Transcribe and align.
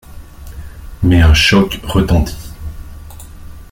Mais 1.03 1.21
un 1.21 1.35
choc 1.35 1.79
retentit. 1.83 2.55